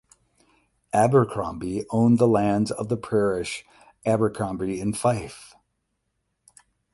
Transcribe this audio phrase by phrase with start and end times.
[0.93, 3.63] Abercromby owned the lands of the parish
[4.03, 5.53] Abercrombie in Fife.